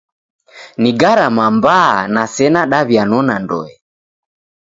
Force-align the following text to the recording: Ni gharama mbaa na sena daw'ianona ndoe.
Ni 0.81 0.91
gharama 0.99 1.45
mbaa 1.55 1.97
na 2.13 2.23
sena 2.35 2.61
daw'ianona 2.71 3.35
ndoe. 3.43 3.71